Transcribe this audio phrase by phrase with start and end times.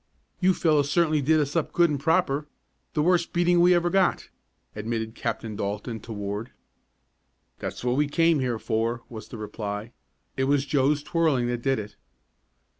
[0.39, 2.47] "You fellows certainly did us up good and proper
[2.95, 4.29] the worst beating we ever got,"
[4.75, 6.49] admitted Captain Dalton to Ward.
[7.59, 9.91] "That's what we came here for," was the reply.
[10.35, 11.97] "It was Joe's twirling that did it."